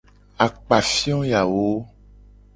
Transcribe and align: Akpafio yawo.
Akpafio 0.45 1.19
yawo. 1.31 1.69